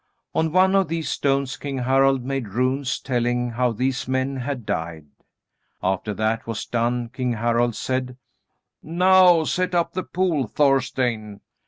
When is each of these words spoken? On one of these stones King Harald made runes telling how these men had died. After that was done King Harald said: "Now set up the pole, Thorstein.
On 0.33 0.51
one 0.51 0.73
of 0.73 0.87
these 0.87 1.09
stones 1.09 1.57
King 1.57 1.77
Harald 1.77 2.25
made 2.25 2.47
runes 2.47 2.99
telling 2.99 3.51
how 3.51 3.71
these 3.71 4.07
men 4.07 4.37
had 4.37 4.65
died. 4.65 5.05
After 5.83 6.11
that 6.15 6.47
was 6.47 6.65
done 6.65 7.09
King 7.09 7.33
Harald 7.33 7.75
said: 7.75 8.17
"Now 8.81 9.43
set 9.43 9.75
up 9.75 9.93
the 9.93 10.01
pole, 10.01 10.47
Thorstein. 10.47 11.41